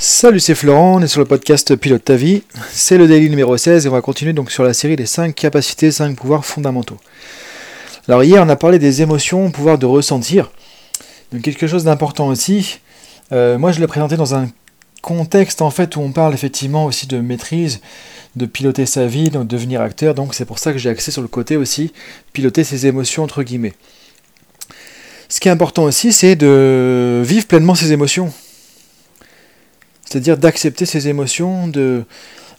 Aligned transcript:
Salut, 0.00 0.38
c'est 0.38 0.54
Florent, 0.54 0.98
on 0.98 1.02
est 1.02 1.08
sur 1.08 1.18
le 1.18 1.26
podcast 1.26 1.74
Pilote 1.74 2.04
ta 2.04 2.14
vie. 2.14 2.44
C'est 2.70 2.98
le 2.98 3.08
daily 3.08 3.28
numéro 3.28 3.56
16 3.56 3.84
et 3.84 3.88
on 3.88 3.92
va 3.92 4.00
continuer 4.00 4.32
donc 4.32 4.52
sur 4.52 4.62
la 4.62 4.72
série 4.72 4.94
des 4.94 5.06
5 5.06 5.34
capacités, 5.34 5.90
5 5.90 6.14
pouvoirs 6.14 6.44
fondamentaux. 6.44 6.98
Alors 8.06 8.22
hier, 8.22 8.40
on 8.40 8.48
a 8.48 8.54
parlé 8.54 8.78
des 8.78 9.02
émotions, 9.02 9.50
pouvoir 9.50 9.76
de 9.76 9.86
ressentir. 9.86 10.52
Donc 11.32 11.42
quelque 11.42 11.66
chose 11.66 11.82
d'important 11.82 12.28
aussi. 12.28 12.78
Euh, 13.32 13.58
moi, 13.58 13.72
je 13.72 13.80
l'ai 13.80 13.88
présenté 13.88 14.16
dans 14.16 14.36
un 14.36 14.48
contexte 15.02 15.62
en 15.62 15.70
fait 15.70 15.96
où 15.96 16.00
on 16.00 16.12
parle 16.12 16.32
effectivement 16.32 16.84
aussi 16.84 17.08
de 17.08 17.18
maîtrise, 17.18 17.80
de 18.36 18.46
piloter 18.46 18.86
sa 18.86 19.06
vie, 19.06 19.30
donc 19.30 19.48
devenir 19.48 19.80
acteur. 19.80 20.14
Donc 20.14 20.32
c'est 20.32 20.44
pour 20.44 20.60
ça 20.60 20.70
que 20.70 20.78
j'ai 20.78 20.90
axé 20.90 21.10
sur 21.10 21.22
le 21.22 21.28
côté 21.28 21.56
aussi 21.56 21.92
piloter 22.32 22.62
ses 22.62 22.86
émotions 22.86 23.24
entre 23.24 23.42
guillemets. 23.42 23.74
Ce 25.28 25.40
qui 25.40 25.48
est 25.48 25.52
important 25.52 25.82
aussi, 25.82 26.12
c'est 26.12 26.36
de 26.36 27.20
vivre 27.26 27.48
pleinement 27.48 27.74
ses 27.74 27.90
émotions. 27.90 28.32
C'est-à-dire 30.08 30.38
d'accepter 30.38 30.86
ses 30.86 31.08
émotions, 31.08 31.68
de 31.68 32.04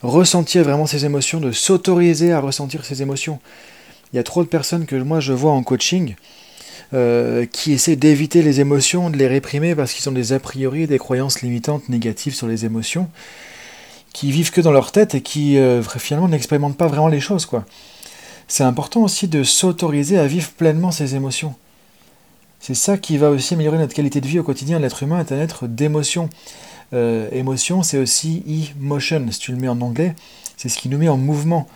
ressentir 0.03 0.63
vraiment 0.63 0.85
ses 0.85 1.05
émotions, 1.05 1.39
de 1.39 1.51
s'autoriser 1.51 2.31
à 2.31 2.39
ressentir 2.39 2.85
ses 2.85 3.01
émotions. 3.01 3.39
Il 4.13 4.17
y 4.17 4.19
a 4.19 4.23
trop 4.23 4.43
de 4.43 4.47
personnes 4.47 4.85
que 4.85 4.95
moi 4.95 5.19
je 5.19 5.33
vois 5.33 5.51
en 5.51 5.63
coaching 5.63 6.15
euh, 6.93 7.47
qui 7.47 7.73
essaient 7.73 7.95
d'éviter 7.95 8.43
les 8.43 8.59
émotions, 8.59 9.09
de 9.09 9.17
les 9.17 9.27
réprimer 9.27 9.73
parce 9.73 9.93
qu'ils 9.93 10.07
ont 10.07 10.11
des 10.11 10.31
a 10.31 10.39
priori, 10.39 10.85
des 10.85 10.99
croyances 10.99 11.41
limitantes 11.41 11.89
négatives 11.89 12.35
sur 12.35 12.45
les 12.45 12.65
émotions, 12.65 13.09
qui 14.13 14.31
vivent 14.31 14.51
que 14.51 14.61
dans 14.61 14.71
leur 14.71 14.91
tête 14.91 15.15
et 15.15 15.21
qui 15.21 15.57
euh, 15.57 15.81
finalement 15.81 16.27
n'expérimentent 16.27 16.77
pas 16.77 16.87
vraiment 16.87 17.07
les 17.07 17.19
choses. 17.19 17.47
C'est 18.47 18.63
important 18.63 19.01
aussi 19.01 19.27
de 19.27 19.43
s'autoriser 19.43 20.19
à 20.19 20.27
vivre 20.27 20.51
pleinement 20.51 20.91
ses 20.91 21.15
émotions. 21.15 21.55
C'est 22.59 22.75
ça 22.75 22.97
qui 22.97 23.17
va 23.17 23.31
aussi 23.31 23.55
améliorer 23.55 23.79
notre 23.79 23.95
qualité 23.95 24.21
de 24.21 24.27
vie 24.27 24.37
au 24.37 24.43
quotidien. 24.43 24.77
L'être 24.77 25.01
humain 25.01 25.19
est 25.19 25.31
un 25.31 25.39
être 25.39 25.65
d'émotion. 25.65 26.29
Euh, 26.93 27.29
émotion, 27.31 27.83
c'est 27.83 27.97
aussi 27.97 28.43
emotion, 28.79 29.25
si 29.31 29.39
tu 29.39 29.51
le 29.51 29.57
mets 29.57 29.67
en 29.67 29.79
anglais, 29.81 30.15
c'est 30.57 30.69
ce 30.69 30.77
qui 30.77 30.89
nous 30.89 30.97
met 30.97 31.09
en 31.09 31.17
mouvement. 31.17 31.67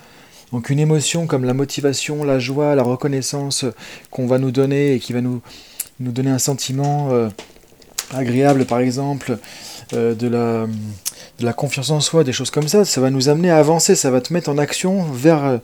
Donc 0.51 0.69
une 0.69 0.79
émotion 0.79 1.27
comme 1.27 1.45
la 1.45 1.53
motivation, 1.53 2.23
la 2.23 2.39
joie, 2.39 2.75
la 2.75 2.83
reconnaissance 2.83 3.65
qu'on 4.11 4.27
va 4.27 4.37
nous 4.37 4.51
donner 4.51 4.93
et 4.93 4.99
qui 4.99 5.13
va 5.13 5.21
nous, 5.21 5.41
nous 5.99 6.11
donner 6.11 6.29
un 6.31 6.39
sentiment 6.39 7.09
euh, 7.11 7.29
agréable 8.11 8.65
par 8.65 8.79
exemple, 8.79 9.37
euh, 9.93 10.15
de, 10.15 10.27
la, 10.27 10.67
de 11.39 11.45
la 11.45 11.53
confiance 11.53 11.89
en 11.89 12.01
soi, 12.01 12.23
des 12.23 12.33
choses 12.33 12.51
comme 12.51 12.67
ça, 12.67 12.85
ça 12.85 13.01
va 13.01 13.09
nous 13.09 13.29
amener 13.29 13.49
à 13.49 13.57
avancer, 13.57 13.95
ça 13.95 14.11
va 14.11 14.21
te 14.21 14.33
mettre 14.33 14.49
en 14.49 14.57
action 14.57 15.03
vers, 15.03 15.59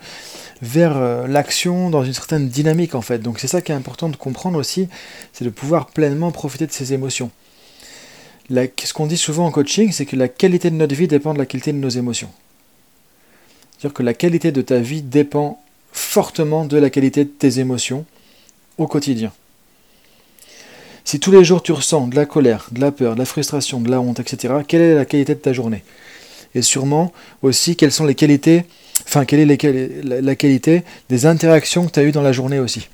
vers 0.62 1.28
l'action 1.28 1.90
dans 1.90 2.04
une 2.04 2.14
certaine 2.14 2.50
dynamique 2.50 2.96
en 2.96 3.02
fait. 3.02 3.20
Donc 3.20 3.40
c'est 3.40 3.48
ça 3.48 3.62
qui 3.62 3.72
est 3.72 3.76
important 3.76 4.10
de 4.10 4.16
comprendre 4.16 4.58
aussi, 4.60 4.90
c'est 5.34 5.46
de 5.46 5.50
pouvoir 5.52 5.88
pleinement 5.88 6.32
profiter 6.32 6.68
de 6.68 6.72
ces 6.72 6.94
émotions 6.94 7.32
ce 8.50 8.94
qu'on 8.94 9.06
dit 9.06 9.18
souvent 9.18 9.46
en 9.46 9.52
coaching, 9.52 9.92
c'est 9.92 10.06
que 10.06 10.16
la 10.16 10.28
qualité 10.28 10.70
de 10.70 10.76
notre 10.76 10.96
vie 10.96 11.08
dépend 11.08 11.34
de 11.34 11.40
la 11.40 11.46
qualité 11.46 11.72
de 11.72 11.78
nos 11.78 11.90
émotions. 11.90 12.30
C'est-à-dire 13.78 13.94
que 13.94 14.04
la 14.04 14.14
qualité 14.14 14.52
de 14.52 14.62
ta 14.62 14.80
vie 14.80 15.02
dépend 15.02 15.62
fortement 15.92 16.66
de 16.66 16.78
la 16.78 16.90
qualité 16.90 17.24
de 17.24 17.30
tes 17.30 17.60
émotions 17.60 18.06
au 18.78 18.88
quotidien. 18.88 19.32
Si 21.06 21.20
tous 21.20 21.32
les 21.32 21.44
jours 21.44 21.64
tu 21.64 21.72
ressens 21.72 22.08
de 22.08 22.16
la 22.16 22.26
colère, 22.26 22.68
de 22.72 22.82
la 22.82 22.92
peur, 22.92 23.14
de 23.16 23.20
la 23.20 23.26
frustration, 23.26 23.82
de 23.82 23.90
la 23.90 24.00
honte, 24.00 24.20
etc., 24.20 24.56
quelle 24.68 24.82
est 24.82 24.96
la 24.96 25.06
qualité 25.06 25.34
de 25.34 25.40
ta 25.40 25.54
journée? 25.54 25.84
Et 26.56 26.62
sûrement 26.62 27.14
aussi 27.42 27.76
quelles 27.76 27.92
sont 27.92 28.06
les 28.06 28.16
qualités, 28.16 28.66
enfin 29.06 29.26
quelle 29.26 29.40
est 29.40 29.64
la 30.04 30.36
qualité 30.36 30.84
des 31.10 31.26
interactions 31.26 31.86
que 31.86 31.92
tu 31.92 32.00
as 32.00 32.04
eues 32.04 32.12
dans 32.12 32.22
la 32.22 32.32
journée 32.32 32.60
aussi? 32.60 32.90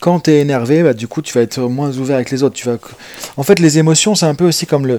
Quand 0.00 0.20
tu 0.20 0.30
es 0.30 0.40
énervé, 0.40 0.82
bah, 0.82 0.94
du 0.94 1.06
coup, 1.08 1.22
tu 1.22 1.32
vas 1.34 1.42
être 1.42 1.60
moins 1.60 1.96
ouvert 1.98 2.16
avec 2.16 2.30
les 2.30 2.42
autres. 2.42 2.56
Tu 2.56 2.66
vas... 2.66 2.78
En 3.36 3.42
fait, 3.42 3.58
les 3.58 3.78
émotions, 3.78 4.14
c'est 4.14 4.26
un 4.26 4.34
peu 4.34 4.46
aussi 4.46 4.66
comme, 4.66 4.98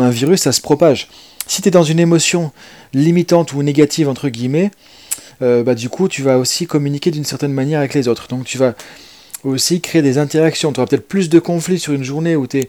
un 0.00 0.10
virus, 0.10 0.40
ça 0.40 0.52
se 0.52 0.60
propage. 0.60 1.08
Si 1.46 1.62
tu 1.62 1.68
es 1.68 1.70
dans 1.70 1.82
une 1.82 2.00
émotion 2.00 2.50
limitante 2.94 3.52
ou 3.52 3.62
négative, 3.62 4.08
entre 4.08 4.28
guillemets, 4.28 4.70
euh, 5.42 5.62
bah, 5.62 5.74
du 5.74 5.88
coup, 5.88 6.08
tu 6.08 6.22
vas 6.22 6.38
aussi 6.38 6.66
communiquer 6.66 7.10
d'une 7.10 7.24
certaine 7.24 7.52
manière 7.52 7.78
avec 7.78 7.94
les 7.94 8.08
autres. 8.08 8.26
Donc, 8.28 8.44
tu 8.44 8.58
vas 8.58 8.74
aussi 9.44 9.80
créer 9.80 10.02
des 10.02 10.18
interactions. 10.18 10.72
Tu 10.72 10.80
auras 10.80 10.86
peut-être 10.86 11.06
plus 11.06 11.28
de 11.28 11.38
conflits 11.38 11.78
sur 11.78 11.92
une 11.92 12.04
journée 12.04 12.34
où 12.34 12.46
tu 12.46 12.60
es 12.60 12.68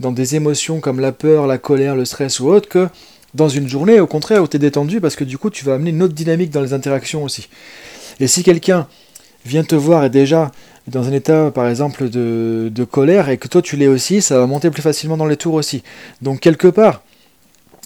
dans 0.00 0.12
des 0.12 0.34
émotions 0.34 0.80
comme 0.80 0.98
la 0.98 1.12
peur, 1.12 1.46
la 1.46 1.58
colère, 1.58 1.94
le 1.94 2.04
stress 2.04 2.40
ou 2.40 2.48
autre 2.48 2.68
que 2.68 2.88
dans 3.34 3.48
une 3.48 3.68
journée, 3.68 4.00
au 4.00 4.06
contraire, 4.06 4.42
où 4.42 4.48
tu 4.48 4.56
es 4.56 4.60
détendu 4.60 5.00
parce 5.00 5.14
que 5.14 5.24
du 5.24 5.36
coup, 5.36 5.50
tu 5.50 5.64
vas 5.64 5.74
amener 5.74 5.90
une 5.90 6.02
autre 6.02 6.14
dynamique 6.14 6.50
dans 6.50 6.62
les 6.62 6.72
interactions 6.72 7.22
aussi. 7.22 7.48
Et 8.20 8.26
si 8.26 8.42
quelqu'un 8.42 8.88
vient 9.44 9.64
te 9.64 9.74
voir 9.74 10.04
et 10.04 10.10
déjà 10.10 10.50
dans 10.88 11.08
un 11.08 11.12
état, 11.12 11.50
par 11.50 11.68
exemple, 11.68 12.08
de, 12.08 12.84
colère, 12.90 13.28
et 13.28 13.38
que 13.38 13.48
toi 13.48 13.62
tu 13.62 13.76
l'es 13.76 13.86
aussi, 13.86 14.22
ça 14.22 14.38
va 14.38 14.46
monter 14.46 14.70
plus 14.70 14.82
facilement 14.82 15.16
dans 15.16 15.26
les 15.26 15.36
tours 15.36 15.54
aussi. 15.54 15.82
Donc 16.22 16.40
quelque 16.40 16.68
part, 16.68 17.02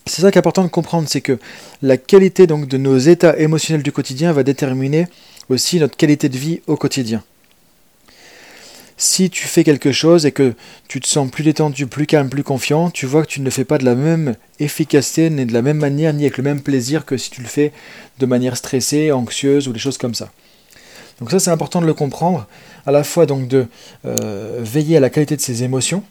c'est 0.07 0.23
ça 0.23 0.31
qui 0.31 0.39
est 0.39 0.41
important 0.41 0.65
de 0.65 0.69
comprendre, 0.69 1.09
c'est 1.09 1.21
que 1.21 1.39
la 1.81 1.97
qualité 1.97 2.47
donc 2.47 2.69
de 2.69 2.77
nos 2.77 2.99
états 2.99 3.39
émotionnels 3.39 3.83
du 3.83 3.93
quotidien 3.93 4.33
va 4.33 4.43
déterminer 4.43 5.07
aussi 5.49 5.79
notre 5.79 5.97
qualité 5.97 6.29
de 6.29 6.39
vie 6.39 6.61
au 6.67 6.77
quotidien. 6.77 7.23
Si 8.97 9.31
tu 9.31 9.49
fais 9.49 9.65
quelque 9.65 9.91
chose 9.91 10.27
et 10.27 10.33
que 10.33 10.55
tu 10.87 11.01
te 11.01 11.09
sens 11.09 11.29
plus 11.29 11.43
détendu, 11.43 11.89
plus 11.89 12.07
calme, 12.07 12.29
plus 12.29 12.45
confiant, 12.45 12.91
tu 12.91 13.07
vois 13.07 13.23
que 13.23 13.29
tu 13.29 13.41
ne 13.41 13.45
le 13.45 13.51
fais 13.51 13.65
pas 13.65 13.79
de 13.79 13.85
la 13.85 13.97
même 13.97 14.37
efficacité, 14.61 15.29
ni 15.29 15.45
de 15.45 15.53
la 15.53 15.63
même 15.63 15.79
manière, 15.79 16.13
ni 16.13 16.23
avec 16.23 16.37
le 16.37 16.45
même 16.45 16.61
plaisir 16.61 17.05
que 17.05 17.17
si 17.17 17.31
tu 17.31 17.43
le 17.43 17.49
fais 17.49 17.73
de 18.21 18.27
manière 18.27 18.57
stressée, 18.57 19.11
anxieuse 19.11 19.67
ou 19.67 19.73
des 19.73 19.81
choses 19.81 19.99
comme 19.99 20.15
ça. 20.15 20.31
Donc 21.23 21.31
ça 21.31 21.39
c'est 21.39 21.53
important 21.53 21.81
de 21.81 21.87
le 21.87 21.95
comprendre, 21.95 22.49
à 22.85 22.91
la 22.91 23.05
fois 23.05 23.27
donc 23.27 23.47
de 23.47 23.69
euh, 24.05 24.59
veiller 24.61 24.97
à 24.97 25.01
la 25.01 25.09
qualité 25.09 25.37
de 25.37 25.41
ses 25.41 25.63
émotions, 25.63 26.03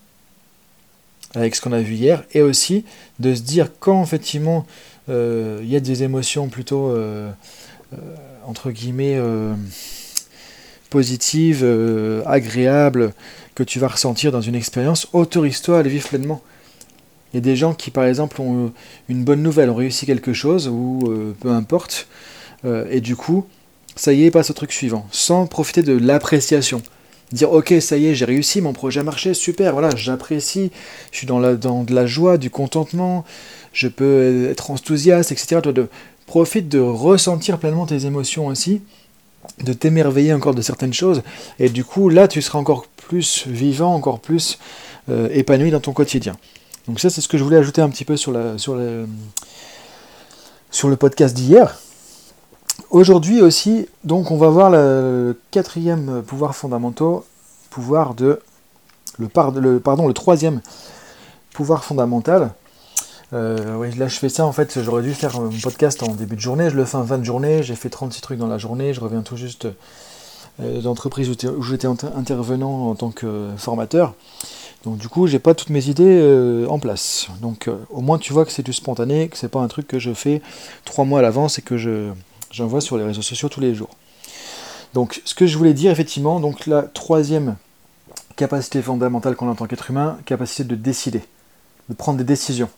avec 1.35 1.53
ce 1.53 1.59
qu'on 1.59 1.73
a 1.73 1.81
vu 1.81 1.95
hier, 1.95 2.23
et 2.31 2.41
aussi 2.41 2.85
de 3.19 3.35
se 3.35 3.41
dire 3.41 3.71
quand 3.81 4.01
effectivement 4.03 4.65
euh, 5.09 5.59
il 5.63 5.69
y 5.69 5.75
a 5.75 5.81
des 5.81 6.03
émotions 6.03 6.47
plutôt 6.47 6.91
euh, 6.91 7.29
entre 8.45 8.71
guillemets 8.71 9.19
positives, 10.89 11.65
agréables, 12.25 13.11
que 13.53 13.63
tu 13.63 13.79
vas 13.79 13.89
ressentir 13.89 14.31
dans 14.31 14.39
une 14.39 14.55
expérience, 14.55 15.09
autorise-toi 15.11 15.79
à 15.79 15.83
les 15.83 15.89
vivre 15.89 16.07
pleinement. 16.07 16.41
Il 17.33 17.35
y 17.35 17.39
a 17.39 17.41
des 17.41 17.57
gens 17.57 17.73
qui 17.73 17.91
par 17.91 18.05
exemple 18.05 18.39
ont 18.41 18.71
une 19.09 19.25
bonne 19.25 19.43
nouvelle, 19.43 19.69
ont 19.69 19.75
réussi 19.75 20.05
quelque 20.05 20.31
chose, 20.31 20.69
ou 20.69 21.35
peu 21.41 21.51
importe, 21.51 22.07
et 22.63 23.01
du 23.01 23.17
coup, 23.17 23.45
ça 23.95 24.13
y 24.13 24.25
est, 24.25 24.31
passe 24.31 24.49
au 24.49 24.53
truc 24.53 24.71
suivant, 24.71 25.07
sans 25.11 25.47
profiter 25.47 25.81
de 25.81 25.97
l'appréciation. 25.97 26.81
Dire 27.31 27.51
ok, 27.51 27.75
ça 27.79 27.97
y 27.97 28.07
est, 28.07 28.15
j'ai 28.15 28.25
réussi, 28.25 28.59
mon 28.59 28.73
projet 28.73 28.99
a 28.99 29.03
marché, 29.03 29.33
super, 29.33 29.73
voilà, 29.73 29.89
j'apprécie, 29.95 30.71
je 31.11 31.17
suis 31.17 31.27
dans, 31.27 31.39
la, 31.39 31.55
dans 31.55 31.83
de 31.83 31.95
la 31.95 32.05
joie, 32.05 32.37
du 32.37 32.49
contentement, 32.49 33.23
je 33.71 33.87
peux 33.87 34.49
être 34.49 34.71
enthousiaste, 34.71 35.31
etc. 35.31 35.61
De, 35.73 35.87
profite 36.25 36.67
de 36.67 36.79
ressentir 36.79 37.57
pleinement 37.57 37.85
tes 37.85 38.05
émotions 38.05 38.47
aussi, 38.47 38.81
de 39.63 39.71
t'émerveiller 39.71 40.33
encore 40.33 40.53
de 40.53 40.61
certaines 40.61 40.93
choses, 40.93 41.23
et 41.57 41.69
du 41.69 41.85
coup, 41.85 42.09
là, 42.09 42.27
tu 42.27 42.41
seras 42.41 42.59
encore 42.59 42.87
plus 42.87 43.47
vivant, 43.47 43.95
encore 43.95 44.19
plus 44.19 44.59
euh, 45.09 45.29
épanoui 45.31 45.71
dans 45.71 45.79
ton 45.79 45.93
quotidien. 45.93 46.35
Donc 46.87 46.99
ça, 46.99 47.09
c'est 47.09 47.21
ce 47.21 47.29
que 47.29 47.37
je 47.37 47.43
voulais 47.43 47.57
ajouter 47.57 47.81
un 47.81 47.89
petit 47.89 48.05
peu 48.05 48.17
sur, 48.17 48.31
la, 48.31 48.57
sur, 48.57 48.77
sur 50.69 50.89
le 50.89 50.95
podcast 50.97 51.35
d'hier. 51.35 51.79
Aujourd'hui 52.91 53.41
aussi, 53.41 53.87
donc 54.03 54.31
on 54.31 54.37
va 54.37 54.49
voir 54.49 54.69
le 54.69 55.39
quatrième 55.49 56.21
pouvoir 56.23 56.53
fondamental, 56.53 57.19
pouvoir 57.69 58.13
de 58.13 58.41
le, 59.17 59.29
pardon 59.79 60.09
le 60.09 60.13
troisième 60.13 60.59
pouvoir 61.53 61.85
fondamental. 61.85 62.51
Euh, 63.31 63.89
là 63.97 64.09
je 64.09 64.19
fais 64.19 64.27
ça 64.27 64.45
en 64.45 64.51
fait, 64.51 64.83
j'aurais 64.83 65.03
dû 65.03 65.13
faire 65.13 65.39
un 65.39 65.49
podcast 65.63 66.03
en 66.03 66.13
début 66.15 66.35
de 66.35 66.41
journée, 66.41 66.69
je 66.69 66.75
le 66.75 66.83
fais 66.83 66.97
en 66.97 67.05
fin 67.05 67.17
de 67.17 67.23
journée, 67.23 67.63
j'ai 67.63 67.75
fait 67.75 67.89
36 67.89 68.19
trucs 68.19 68.37
dans 68.37 68.47
la 68.47 68.57
journée, 68.57 68.93
je 68.93 68.99
reviens 68.99 69.21
tout 69.21 69.37
juste 69.37 69.69
euh, 70.59 70.81
d'entreprise 70.81 71.29
où 71.29 71.63
j'étais 71.63 71.87
intervenant 71.87 72.89
en 72.89 72.95
tant 72.95 73.11
que 73.11 73.51
formateur. 73.55 74.15
Donc 74.83 74.97
du 74.97 75.07
coup 75.07 75.27
j'ai 75.27 75.39
pas 75.39 75.53
toutes 75.53 75.69
mes 75.69 75.87
idées 75.87 76.19
euh, 76.21 76.67
en 76.67 76.77
place. 76.77 77.29
Donc 77.39 77.69
au 77.89 78.01
moins 78.01 78.17
tu 78.17 78.33
vois 78.33 78.43
que 78.43 78.51
c'est 78.51 78.63
du 78.63 78.73
spontané, 78.73 79.29
que 79.29 79.37
c'est 79.37 79.47
pas 79.47 79.61
un 79.61 79.69
truc 79.69 79.87
que 79.87 79.97
je 79.97 80.13
fais 80.13 80.41
trois 80.83 81.05
mois 81.05 81.19
à 81.19 81.21
l'avance 81.21 81.57
et 81.57 81.61
que 81.61 81.77
je 81.77 82.11
J'en 82.51 82.67
vois 82.67 82.81
sur 82.81 82.97
les 82.97 83.03
réseaux 83.03 83.21
sociaux 83.21 83.49
tous 83.49 83.61
les 83.61 83.73
jours. 83.73 83.89
Donc, 84.93 85.21
ce 85.23 85.33
que 85.33 85.47
je 85.47 85.57
voulais 85.57 85.73
dire, 85.73 85.91
effectivement, 85.91 86.39
donc 86.41 86.67
la 86.67 86.83
troisième 86.83 87.55
capacité 88.35 88.81
fondamentale 88.81 89.35
qu'on 89.35 89.47
a 89.47 89.51
en 89.51 89.55
tant 89.55 89.67
qu'être 89.67 89.89
humain, 89.89 90.17
capacité 90.25 90.65
de 90.65 90.75
décider, 90.75 91.21
de 91.87 91.93
prendre 91.93 92.17
des 92.17 92.25
décisions. 92.25 92.69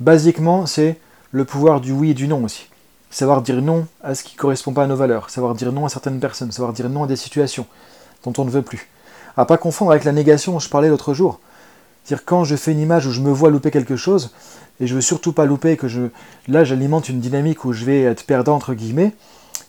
Basiquement, 0.00 0.64
c'est 0.64 0.98
le 1.32 1.44
pouvoir 1.44 1.80
du 1.80 1.92
oui 1.92 2.10
et 2.10 2.14
du 2.14 2.28
non 2.28 2.44
aussi. 2.44 2.68
Savoir 3.10 3.42
dire 3.42 3.60
non 3.60 3.86
à 4.02 4.14
ce 4.14 4.24
qui 4.24 4.36
ne 4.36 4.40
correspond 4.40 4.72
pas 4.72 4.84
à 4.84 4.86
nos 4.86 4.96
valeurs, 4.96 5.28
savoir 5.28 5.54
dire 5.54 5.70
non 5.70 5.84
à 5.84 5.88
certaines 5.88 6.18
personnes, 6.18 6.50
savoir 6.50 6.72
dire 6.72 6.88
non 6.88 7.04
à 7.04 7.06
des 7.06 7.16
situations 7.16 7.66
dont 8.24 8.32
on 8.38 8.44
ne 8.44 8.50
veut 8.50 8.62
plus. 8.62 8.88
À 9.36 9.44
pas 9.44 9.58
confondre 9.58 9.90
avec 9.90 10.04
la 10.04 10.12
négation 10.12 10.52
dont 10.52 10.58
je 10.58 10.68
parlais 10.68 10.88
l'autre 10.88 11.12
jour. 11.12 11.40
C'est-à-dire 12.04 12.24
quand 12.24 12.44
je 12.44 12.56
fais 12.56 12.72
une 12.72 12.80
image 12.80 13.06
où 13.06 13.10
je 13.10 13.20
me 13.20 13.30
vois 13.30 13.50
louper 13.50 13.70
quelque 13.70 13.96
chose, 13.96 14.32
et 14.80 14.86
je 14.86 14.94
veux 14.94 15.00
surtout 15.00 15.32
pas 15.32 15.46
louper 15.46 15.76
que 15.76 15.88
je 15.88 16.02
là 16.48 16.64
j'alimente 16.64 17.08
une 17.08 17.20
dynamique 17.20 17.64
où 17.64 17.72
je 17.72 17.84
vais 17.84 18.02
être 18.02 18.24
perdant 18.24 18.56
entre 18.56 18.74
guillemets, 18.74 19.14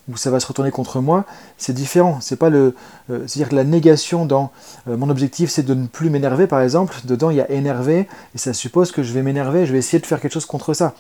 où 0.09 0.17
ça 0.17 0.29
va 0.29 0.39
se 0.39 0.45
retourner 0.45 0.71
contre 0.71 0.99
moi, 0.99 1.25
c'est 1.57 1.73
différent. 1.73 2.19
C'est 2.21 2.35
pas 2.35 2.49
le, 2.49 2.75
euh, 3.09 3.23
c'est-à-dire 3.27 3.49
que 3.49 3.55
la 3.55 3.63
négation 3.63 4.25
dans 4.25 4.51
euh, 4.87 4.97
mon 4.97 5.09
objectif, 5.09 5.49
c'est 5.49 5.63
de 5.63 5.73
ne 5.73 5.87
plus 5.87 6.09
m'énerver, 6.09 6.47
par 6.47 6.61
exemple. 6.61 6.95
Dedans, 7.05 7.31
il 7.31 7.37
y 7.37 7.41
a 7.41 7.49
énervé, 7.49 8.07
et 8.35 8.37
ça 8.37 8.53
suppose 8.53 8.91
que 8.91 9.01
je 9.01 9.13
vais 9.13 9.23
m'énerver, 9.23 9.65
je 9.65 9.71
vais 9.71 9.79
essayer 9.79 9.99
de 9.99 10.05
faire 10.05 10.21
quelque 10.21 10.33
chose 10.33 10.45
contre 10.45 10.73
ça. 10.73 10.93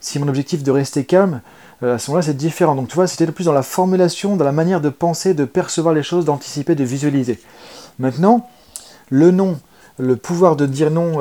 Si 0.00 0.18
mon 0.18 0.28
objectif 0.28 0.62
de 0.62 0.70
rester 0.70 1.04
calme, 1.04 1.40
euh, 1.82 1.94
à 1.94 1.98
ce 1.98 2.10
moment-là, 2.10 2.26
c'est 2.26 2.36
différent. 2.36 2.74
Donc 2.74 2.88
tu 2.88 2.94
vois, 2.94 3.06
c'était 3.06 3.26
plus 3.26 3.44
dans 3.44 3.52
la 3.52 3.62
formulation, 3.62 4.36
dans 4.36 4.44
la 4.44 4.52
manière 4.52 4.80
de 4.80 4.90
penser, 4.90 5.32
de 5.32 5.44
percevoir 5.44 5.94
les 5.94 6.02
choses, 6.02 6.26
d'anticiper, 6.26 6.74
de 6.74 6.84
visualiser. 6.84 7.40
Maintenant, 7.98 8.48
le 9.08 9.30
non, 9.30 9.58
le 10.02 10.16
pouvoir 10.16 10.56
de 10.56 10.66
dire 10.66 10.90
non 10.90 11.18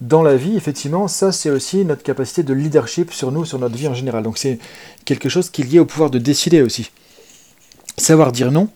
dans 0.00 0.22
la 0.22 0.36
vie, 0.36 0.56
effectivement, 0.56 1.08
ça 1.08 1.32
c'est 1.32 1.50
aussi 1.50 1.84
notre 1.84 2.02
capacité 2.02 2.42
de 2.42 2.52
leadership 2.52 3.12
sur 3.12 3.32
nous, 3.32 3.44
sur 3.44 3.58
notre 3.58 3.76
vie 3.76 3.88
en 3.88 3.94
général. 3.94 4.22
Donc 4.22 4.38
c'est 4.38 4.58
quelque 5.04 5.28
chose 5.28 5.48
qui 5.50 5.62
est 5.62 5.64
lié 5.64 5.78
au 5.78 5.86
pouvoir 5.86 6.10
de 6.10 6.18
décider 6.18 6.60
aussi. 6.60 6.90
Savoir 7.96 8.30
dire 8.30 8.52
non, 8.52 8.68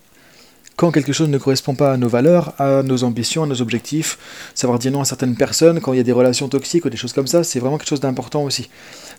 quand 0.75 0.91
quelque 0.91 1.13
chose 1.13 1.29
ne 1.29 1.37
correspond 1.37 1.75
pas 1.75 1.93
à 1.93 1.97
nos 1.97 2.09
valeurs, 2.09 2.53
à 2.57 2.81
nos 2.81 3.03
ambitions, 3.03 3.43
à 3.43 3.45
nos 3.45 3.61
objectifs, 3.61 4.17
savoir 4.55 4.79
dire 4.79 4.91
non 4.91 5.01
à 5.01 5.05
certaines 5.05 5.35
personnes, 5.35 5.79
quand 5.81 5.93
il 5.93 5.97
y 5.97 5.99
a 5.99 6.03
des 6.03 6.11
relations 6.11 6.49
toxiques 6.49 6.85
ou 6.85 6.89
des 6.89 6.97
choses 6.97 7.13
comme 7.13 7.27
ça, 7.27 7.43
c'est 7.43 7.59
vraiment 7.59 7.77
quelque 7.77 7.89
chose 7.89 8.01
d'important 8.01 8.43
aussi. 8.43 8.69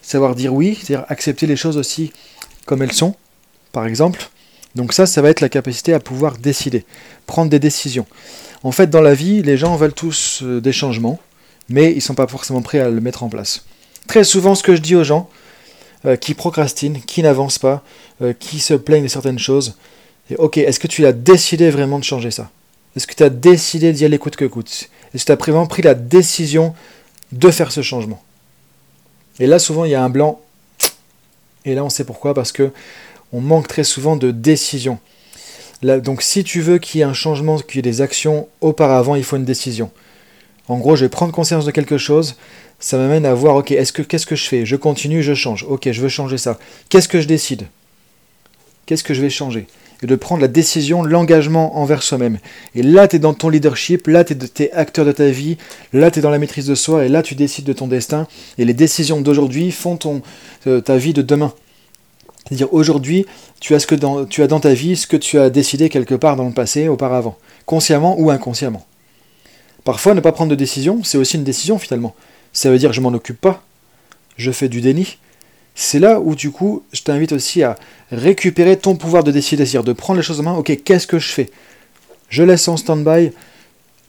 Savoir 0.03 0.35
dire 0.35 0.53
oui, 0.53 0.77
c'est-à-dire 0.77 1.07
accepter 1.09 1.47
les 1.47 1.57
choses 1.57 1.77
aussi 1.77 2.13
comme 2.67 2.83
elles 2.83 2.93
sont, 2.93 3.15
par 3.71 3.87
exemple. 3.87 4.31
Donc 4.75 4.93
ça, 4.93 5.07
ça 5.07 5.23
va 5.23 5.31
être 5.31 5.41
la 5.41 5.49
capacité 5.49 5.95
à 5.95 6.01
pouvoir 6.01 6.39
décider, 6.39 6.85
prendre 7.27 7.49
des 7.49 7.61
décisions. 7.61 8.07
En 8.64 8.72
fait, 8.72 8.88
dans 8.88 9.02
la 9.02 9.14
vie, 9.14 9.43
les 9.43 9.58
gens 9.58 9.76
veulent 9.76 9.93
tous 9.93 10.40
euh, 10.43 10.61
des 10.61 10.72
changements, 10.72 11.20
mais 11.69 11.93
ils 11.93 11.96
ne 11.96 12.00
sont 12.00 12.14
pas 12.14 12.26
forcément 12.26 12.62
prêts 12.62 12.81
à 12.81 12.88
le 12.88 13.00
mettre 13.02 13.22
en 13.22 13.28
place. 13.28 13.66
Très 14.08 14.25
souvent, 14.25 14.55
ce 14.55 14.62
que 14.62 14.75
je 14.75 14.81
dis 14.81 14.96
aux 14.96 15.05
gens 15.05 15.28
euh, 16.06 16.16
qui 16.16 16.32
procrastinent, 16.32 16.99
qui 17.06 17.22
n'avancent 17.22 17.58
pas, 17.58 17.84
euh, 18.22 18.32
qui 18.32 18.61
se 18.61 18.72
plaignent 18.72 19.05
de 19.05 19.08
certaines 19.08 19.38
choses, 19.38 19.76
ok, 20.38 20.56
est-ce 20.56 20.81
que 20.81 20.87
tu 20.87 21.05
as 21.05 21.12
décidé 21.12 21.69
vraiment 21.69 21.99
de 21.99 22.05
changer 22.05 22.31
ça? 22.31 22.50
Est-ce 22.96 23.06
que 23.06 23.14
tu 23.14 23.22
as 23.22 23.28
décidé 23.28 23.93
d'y 23.93 24.06
aller 24.06 24.19
coûte 24.19 24.37
que 24.37 24.46
coûte? 24.46 24.88
Est-ce 25.14 25.25
que 25.25 25.26
tu 25.26 25.32
as 25.32 25.37
vraiment 25.37 25.66
pris 25.66 25.82
la 25.82 25.94
décision 25.94 26.75
de 27.32 27.50
faire 27.50 27.70
ce 27.70 27.82
changement? 27.82 28.22
Et 29.40 29.46
là, 29.46 29.58
souvent, 29.58 29.84
il 29.84 29.90
y 29.90 29.94
a 29.94 30.02
un 30.02 30.08
blanc. 30.08 30.40
Et 31.66 31.75
là, 31.75 31.84
on 31.84 31.90
sait 31.90 32.05
pourquoi, 32.05 32.32
parce 32.32 32.52
que 32.52 32.70
on 33.31 33.43
manque 33.43 33.69
très 33.69 33.84
souvent 33.84 34.16
de 34.16 34.31
décision. 34.31 34.99
Donc, 35.85 36.23
si 36.23 36.45
tu 36.45 36.61
veux 36.61 36.79
qu'il 36.79 36.99
y 36.99 37.03
ait 37.03 37.07
un 37.07 37.15
changement, 37.15 37.59
qu'il 37.59 37.77
y 37.77 37.79
ait 37.81 37.83
des 37.83 38.01
actions, 38.01 38.49
auparavant, 38.61 39.15
il 39.15 39.25
faut 39.25 39.37
une 39.37 39.45
décision. 39.45 39.91
En 40.69 40.79
gros, 40.79 40.97
je 40.97 41.05
vais 41.05 41.11
prendre 41.11 41.33
conscience 41.33 41.67
de 41.67 41.71
quelque 41.71 41.99
chose, 41.99 42.37
ça 42.81 42.97
m'amène 42.97 43.27
à 43.27 43.35
voir, 43.35 43.57
ok, 43.57 43.73
est-ce 43.73 43.93
que 43.93 44.03
qu'est-ce 44.03 44.27
que 44.27 44.37
je 44.37 44.45
fais? 44.45 44.65
Je 44.65 44.77
continue, 44.77 45.23
je 45.23 45.35
change. 45.35 45.65
Ok, 45.69 45.91
je 45.91 46.01
veux 46.01 46.09
changer 46.09 46.39
ça. 46.39 46.59
Qu'est-ce 46.89 47.09
que 47.09 47.21
je 47.21 47.27
décide? 47.27 47.67
Qu'est-ce 48.87 49.05
que 49.05 49.15
je 49.15 49.21
vais 49.21 49.31
changer? 49.31 49.67
Et 50.03 50.07
de 50.07 50.17
prendre 50.17 50.43
la 50.43 50.49
décision, 50.49 51.03
l'engagement 51.03 51.79
envers 51.79 52.03
soi-même. 52.03 52.39
Et 52.75 52.83
là, 52.83 53.09
tu 53.09 53.17
es 53.17 53.19
dans 53.19 53.33
ton 53.33 53.49
leadership, 53.49 54.07
là, 54.07 54.25
tu 54.25 54.35
es, 54.59 54.73
acteur 54.73 55.05
de 55.05 55.13
ta 55.13 55.29
vie, 55.29 55.57
là, 55.93 56.11
tu 56.11 56.19
es 56.19 56.23
dans 56.23 56.31
la 56.31 56.39
maîtrise 56.39 56.67
de 56.67 56.75
soi, 56.75 57.07
et 57.07 57.09
là, 57.09 57.23
tu 57.23 57.35
décides 57.35 57.65
de 57.65 57.73
ton 57.73 57.87
destin. 57.87 58.27
Et 58.59 58.65
les 58.65 58.75
décisions 58.75 59.21
d'aujourd'hui 59.21 59.71
font 59.71 59.99
euh, 60.67 60.81
ta 60.81 60.97
vie 60.97 61.15
de 61.15 61.23
demain. 61.23 61.55
C'est-à-dire, 62.46 62.73
aujourd'hui, 62.73 63.26
tu, 63.61 63.75
as 63.75 63.87
dans, 63.96 64.25
dans 64.25 64.61
ta 64.61 64.75
vie 64.75 64.96
ce 64.96 65.06
que 65.06 65.17
tu 65.17 65.38
as 65.38 65.50
décidé 65.50 65.88
quelque 65.88 66.14
part 66.14 66.37
dans 66.37 66.46
le 66.46 66.52
passé, 66.52 66.88
auparavant, 66.88 67.38
consciemment 67.64 68.17
ou 68.19 68.31
inconsciemment. 68.31 68.85
Parfois, 69.85 70.14
ne 70.14 70.20
pas 70.20 70.32
prendre 70.32 70.50
de 70.50 70.56
décision, 70.56 71.02
c'est 71.05 71.19
aussi 71.19 71.37
une 71.37 71.44
décision 71.44 71.79
finalement. 71.79 72.14
Ça 72.52 72.70
veut 72.70 72.79
dire 72.79 72.93
je 72.93 73.00
m'en 73.00 73.11
occupe 73.11 73.41
pas, 73.41 73.62
je 74.37 74.50
fais 74.50 74.69
du 74.69 74.81
déni, 74.81 75.19
c'est 75.75 75.99
là 75.99 76.20
où 76.20 76.35
du 76.35 76.50
coup, 76.50 76.85
je 76.93 77.02
t'invite 77.02 77.32
aussi 77.32 77.62
à 77.62 77.76
récupérer 78.12 78.76
ton 78.76 78.97
pouvoir 78.97 79.25
de 79.25 79.32
décider, 79.32 79.67
c'est-à-dire 79.67 79.85
de 79.85 79.93
prendre 79.93 80.19
les 80.19 80.23
choses 80.23 80.40
en 80.40 80.44
main. 80.44 80.55
Ok, 80.55 80.82
qu'est-ce 80.85 81.06
que 81.06 81.19
je 81.19 81.32
fais? 81.32 81.50
Je 82.29 82.43
laisse 82.43 82.69
en 82.69 82.76
stand-by, 82.76 83.32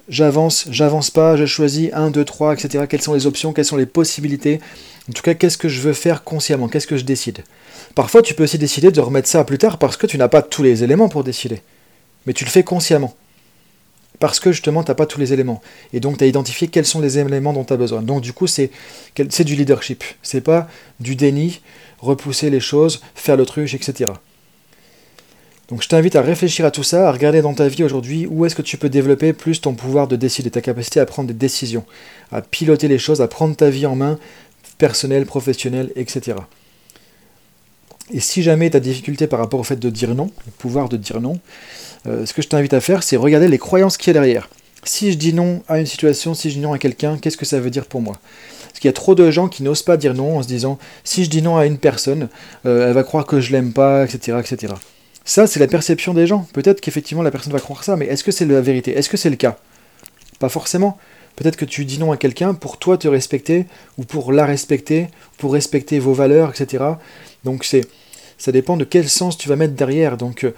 j'avance, 0.10 0.68
j'avance 0.70 1.10
pas, 1.10 1.36
je 1.36 1.46
choisis 1.46 1.90
1, 1.94 2.12
2, 2.12 2.24
3, 2.24 2.54
etc. 2.54 2.86
Quelles 2.90 3.02
sont 3.02 3.14
les 3.14 3.28
options, 3.28 3.54
quelles 3.54 3.66
sont 3.66 3.78
les 3.78 3.86
possibilités? 3.86 4.60
En 5.10 5.14
tout 5.14 5.22
cas, 5.22 5.34
qu'est-ce 5.34 5.58
que 5.58 5.70
je 5.70 5.82
veux 5.82 5.94
faire 5.94 6.24
consciemment? 6.24 6.68
Qu'est-ce 6.68 6.88
que 6.88 6.98
je 6.98 7.04
décide? 7.04 7.44
Parfois, 7.94 8.22
tu 8.22 8.34
peux 8.34 8.44
aussi 8.44 8.58
décider 8.58 8.92
de 8.92 9.02
remettre 9.02 9.28
ça 9.28 9.44
plus 9.44 9.58
tard 9.58 9.78
parce 9.78 9.98
que 9.98 10.08
tu 10.08 10.18
n'as 10.18 10.28
pas 10.28 10.42
tous 10.42 10.64
les 10.64 10.84
éléments 10.84 11.10
pour 11.10 11.24
décider. 11.24 11.62
Mais 12.26 12.34
tu 12.34 12.44
le 12.44 12.50
fais 12.50 12.64
consciemment 12.64 13.16
parce 14.20 14.40
que 14.40 14.52
justement, 14.52 14.84
tu 14.84 14.90
n'as 14.90 14.96
pas 14.96 15.06
tous 15.06 15.20
les 15.20 15.34
éléments. 15.34 15.62
Et 15.92 16.00
donc, 16.00 16.18
tu 16.18 16.24
as 16.24 16.28
identifié 16.28 16.70
quels 16.70 16.86
sont 16.86 17.02
les 17.02 17.20
éléments 17.20 17.54
dont 17.54 17.66
tu 17.66 17.74
as 17.74 17.78
besoin. 17.78 18.02
Donc, 18.02 18.22
du 18.22 18.34
coup, 18.34 18.48
c'est 18.48 18.72
du 19.16 19.56
leadership. 19.56 20.04
C'est 20.24 20.42
pas 20.42 20.70
du 21.00 21.16
déni, 21.16 21.62
repousser 22.00 22.50
les 22.50 22.62
choses, 22.62 23.02
faire 23.14 23.38
l'autruche, 23.38 23.74
etc. 23.74 24.12
Donc, 25.70 25.82
je 25.82 25.88
t'invite 25.88 26.16
à 26.16 26.22
réfléchir 26.22 26.66
à 26.66 26.72
tout 26.72 26.84
ça, 26.84 27.10
à 27.10 27.12
regarder 27.12 27.42
dans 27.42 27.54
ta 27.54 27.68
vie 27.68 27.84
aujourd'hui 27.84 28.28
où 28.28 28.46
est-ce 28.46 28.56
que 28.56 28.62
tu 28.62 28.78
peux 28.78 28.90
développer 28.90 29.34
plus 29.34 29.62
ton 29.62 29.74
pouvoir 29.74 30.08
de 30.08 30.16
décider, 30.16 30.52
ta 30.52 30.62
capacité 30.62 31.00
à 31.00 31.06
prendre 31.06 31.28
des 31.28 31.34
décisions, 31.34 31.86
à 32.32 32.42
piloter 32.42 32.88
les 32.88 33.00
choses, 33.00 33.22
à 33.22 33.28
prendre 33.28 33.56
ta 33.56 33.70
vie 33.70 33.88
en 33.88 33.96
main, 33.96 34.20
personnelle, 34.78 35.26
professionnelle, 35.26 35.92
etc. 35.96 36.38
Et 38.12 38.20
si 38.20 38.44
jamais 38.44 38.70
tu 38.70 38.78
as 38.78 38.80
des 38.80 38.90
difficultés 38.90 39.26
par 39.26 39.40
rapport 39.40 39.60
au 39.60 39.64
fait 39.64 39.78
de 39.78 39.90
dire 39.90 40.14
non, 40.14 40.30
le 40.46 40.52
pouvoir 40.52 40.90
de 40.90 40.98
dire 40.98 41.20
non, 41.20 41.40
euh, 42.06 42.26
ce 42.26 42.34
que 42.34 42.44
je 42.44 42.48
t'invite 42.48 42.74
à 42.74 42.82
faire, 42.82 43.02
c'est 43.02 43.16
regarder 43.16 43.48
les 43.48 43.58
croyances 43.58 43.98
qu'il 43.98 44.08
y 44.08 44.12
a 44.12 44.14
derrière. 44.14 44.50
Si 44.84 45.12
je 45.12 45.18
dis 45.18 45.34
non 45.34 45.64
à 45.68 45.80
une 45.80 45.88
situation, 45.88 46.36
si 46.36 46.52
je 46.52 46.56
dis 46.56 46.62
non 46.62 46.74
à 46.74 46.78
quelqu'un, 46.78 47.18
qu'est-ce 47.18 47.38
que 47.38 47.46
ça 47.46 47.60
veut 47.60 47.72
dire 47.72 47.88
pour 47.88 48.02
moi? 48.02 48.20
Parce 48.68 48.80
qu'il 48.80 48.88
y 48.88 48.90
a 48.90 48.94
trop 48.94 49.16
de 49.16 49.32
gens 49.32 49.48
qui 49.48 49.64
n'osent 49.64 49.82
pas 49.82 49.98
dire 49.98 50.14
non 50.14 50.38
en 50.38 50.44
se 50.44 50.48
disant 50.48 50.78
si 51.04 51.26
je 51.26 51.30
dis 51.32 51.42
non 51.42 51.58
à 51.58 51.66
une 51.66 51.80
personne, 51.80 52.30
euh, 52.68 52.88
elle 52.88 52.94
va 52.94 53.04
croire 53.04 53.26
que 53.26 53.40
je 53.42 53.52
l'aime 53.52 53.74
pas, 53.74 54.04
etc., 54.04 54.38
etc. 54.40 54.74
Ça, 55.26 55.48
c'est 55.48 55.60
la 55.60 55.68
perception 55.68 56.14
des 56.14 56.28
gens. 56.28 56.48
Peut-être 56.54 56.82
qu'effectivement 56.82 57.24
la 57.24 57.32
personne 57.32 57.52
va 57.52 57.60
croire 57.60 57.84
ça, 57.84 57.96
mais 57.96 58.06
est-ce 58.06 58.24
que 58.24 58.32
c'est 58.32 58.46
la 58.46 58.62
vérité? 58.62 58.92
Est-ce 58.92 59.10
que 59.10 59.18
c'est 59.18 59.32
le 59.32 59.36
cas? 59.36 59.58
Pas 60.40 60.50
forcément. 60.50 60.98
Peut-être 61.36 61.58
que 61.58 61.66
tu 61.66 61.84
dis 61.84 61.98
non 61.98 62.12
à 62.12 62.18
quelqu'un 62.18 62.54
pour 62.54 62.78
toi 62.78 62.98
te 62.98 63.08
respecter, 63.08 63.66
ou 63.98 64.04
pour 64.04 64.32
la 64.32 64.46
respecter, 64.46 65.08
pour 65.38 65.54
respecter 65.54 66.00
vos 66.00 66.14
valeurs, 66.14 66.52
etc. 66.52 66.84
Donc 67.44 67.66
c'est 67.66 67.88
ça 68.38 68.52
dépend 68.52 68.78
de 68.78 68.84
quel 68.84 69.10
sens 69.10 69.38
tu 69.38 69.50
vas 69.50 69.56
mettre 69.56 69.74
derrière. 69.74 70.18
Donc 70.18 70.44
euh, 70.44 70.54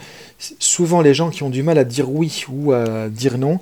souvent 0.60 1.02
les 1.02 1.14
gens 1.14 1.30
qui 1.30 1.44
ont 1.44 1.50
du 1.50 1.64
mal 1.64 1.78
à 1.78 1.84
dire 1.84 2.12
oui 2.12 2.44
ou 2.50 2.74
à 2.74 3.08
dire 3.10 3.38
non, 3.38 3.60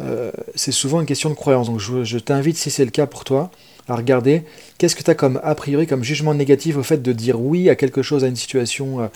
euh, 0.00 0.30
c'est 0.54 0.72
souvent 0.72 1.00
une 1.00 1.06
question 1.06 1.30
de 1.30 1.34
croyance. 1.34 1.68
Donc 1.68 1.78
je, 1.78 2.18
t'invite, 2.18 2.56
si 2.56 2.70
c'est 2.70 2.84
le 2.84 2.90
cas 2.90 3.06
pour 3.06 3.24
toi, 3.24 3.50
à 3.88 3.96
regarder 3.96 4.42
qu'est-ce 4.78 4.96
que 4.96 5.02
tu 5.02 5.10
as 5.10 5.14
comme 5.14 5.40
a 5.42 5.54
priori 5.54 5.86
comme 5.86 6.04
jugement 6.04 6.34
négatif 6.34 6.76
au 6.76 6.82
fait 6.82 7.02
de 7.02 7.12
dire 7.12 7.40
oui 7.40 7.70
à 7.70 7.74
quelque 7.74 8.02
chose, 8.02 8.22
à 8.24 8.28
une 8.28 8.36
situation 8.36 9.00
euh, 9.00 9.06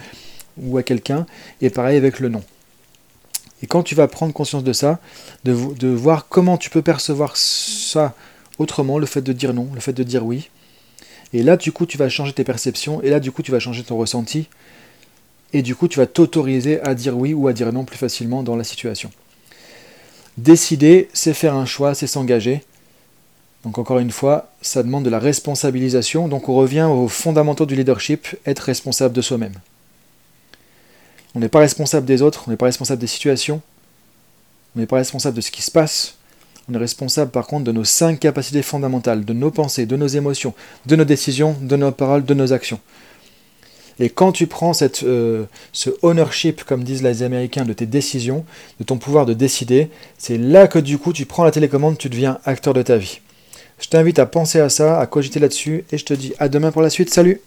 ou 0.60 0.78
à 0.78 0.82
quelqu'un, 0.82 1.26
et 1.60 1.70
pareil 1.70 1.96
avec 1.96 2.20
le 2.20 2.28
non. 2.28 2.42
Et 3.62 3.66
quand 3.66 3.82
tu 3.82 3.94
vas 3.94 4.08
prendre 4.08 4.32
conscience 4.32 4.64
de 4.64 4.72
ça, 4.72 4.98
de, 5.44 5.54
de 5.74 5.88
voir 5.88 6.28
comment 6.28 6.58
tu 6.58 6.70
peux 6.70 6.82
percevoir 6.82 7.36
ça 7.36 8.14
autrement, 8.58 8.98
le 8.98 9.06
fait 9.06 9.22
de 9.22 9.32
dire 9.32 9.54
non, 9.54 9.68
le 9.74 9.80
fait 9.80 9.92
de 9.92 10.02
dire 10.02 10.24
oui, 10.24 10.50
et 11.32 11.42
là, 11.42 11.56
du 11.56 11.72
coup, 11.72 11.86
tu 11.86 11.98
vas 11.98 12.08
changer 12.08 12.32
tes 12.32 12.44
perceptions, 12.44 13.02
et 13.02 13.10
là, 13.10 13.20
du 13.20 13.32
coup, 13.32 13.42
tu 13.42 13.52
vas 13.52 13.58
changer 13.58 13.82
ton 13.82 13.96
ressenti, 13.96 14.48
et 15.52 15.62
du 15.62 15.74
coup, 15.74 15.88
tu 15.88 15.98
vas 15.98 16.06
t'autoriser 16.06 16.80
à 16.80 16.94
dire 16.94 17.16
oui 17.16 17.34
ou 17.34 17.48
à 17.48 17.52
dire 17.52 17.72
non 17.72 17.84
plus 17.84 17.96
facilement 17.96 18.42
dans 18.42 18.56
la 18.56 18.64
situation. 18.64 19.10
Décider, 20.38 21.08
c'est 21.12 21.34
faire 21.34 21.54
un 21.54 21.66
choix, 21.66 21.94
c'est 21.94 22.06
s'engager. 22.06 22.62
Donc 23.64 23.78
encore 23.78 23.98
une 23.98 24.10
fois, 24.10 24.52
ça 24.60 24.82
demande 24.82 25.04
de 25.04 25.10
la 25.10 25.18
responsabilisation, 25.18 26.28
donc 26.28 26.48
on 26.48 26.54
revient 26.54 26.88
aux 26.90 27.08
fondamentaux 27.08 27.66
du 27.66 27.74
leadership, 27.74 28.28
être 28.46 28.60
responsable 28.60 29.14
de 29.14 29.22
soi-même. 29.22 29.54
On 31.36 31.38
n'est 31.38 31.50
pas 31.50 31.58
responsable 31.58 32.06
des 32.06 32.22
autres, 32.22 32.44
on 32.46 32.50
n'est 32.50 32.56
pas 32.56 32.64
responsable 32.64 32.98
des 32.98 33.06
situations, 33.06 33.60
on 34.74 34.80
n'est 34.80 34.86
pas 34.86 34.96
responsable 34.96 35.36
de 35.36 35.42
ce 35.42 35.50
qui 35.50 35.60
se 35.60 35.70
passe, 35.70 36.14
on 36.66 36.72
est 36.72 36.78
responsable 36.78 37.30
par 37.30 37.46
contre 37.46 37.64
de 37.64 37.72
nos 37.72 37.84
cinq 37.84 38.20
capacités 38.20 38.62
fondamentales, 38.62 39.22
de 39.22 39.34
nos 39.34 39.50
pensées, 39.50 39.84
de 39.84 39.96
nos 39.96 40.06
émotions, 40.06 40.54
de 40.86 40.96
nos 40.96 41.04
décisions, 41.04 41.54
de 41.60 41.76
nos 41.76 41.92
paroles, 41.92 42.24
de 42.24 42.32
nos 42.32 42.54
actions. 42.54 42.80
Et 43.98 44.08
quand 44.08 44.32
tu 44.32 44.46
prends 44.46 44.72
cette, 44.72 45.02
euh, 45.02 45.44
ce 45.74 45.90
ownership, 46.00 46.64
comme 46.64 46.84
disent 46.84 47.02
les 47.02 47.22
Américains, 47.22 47.66
de 47.66 47.74
tes 47.74 47.84
décisions, 47.84 48.46
de 48.80 48.84
ton 48.84 48.96
pouvoir 48.96 49.26
de 49.26 49.34
décider, 49.34 49.90
c'est 50.16 50.38
là 50.38 50.68
que 50.68 50.78
du 50.78 50.96
coup 50.96 51.12
tu 51.12 51.26
prends 51.26 51.44
la 51.44 51.50
télécommande, 51.50 51.98
tu 51.98 52.08
deviens 52.08 52.38
acteur 52.46 52.72
de 52.72 52.80
ta 52.80 52.96
vie. 52.96 53.20
Je 53.78 53.88
t'invite 53.88 54.18
à 54.18 54.24
penser 54.24 54.60
à 54.60 54.70
ça, 54.70 54.98
à 54.98 55.06
cogiter 55.06 55.38
là-dessus, 55.38 55.84
et 55.92 55.98
je 55.98 56.04
te 56.06 56.14
dis 56.14 56.32
à 56.38 56.48
demain 56.48 56.72
pour 56.72 56.80
la 56.80 56.88
suite. 56.88 57.12
Salut 57.12 57.42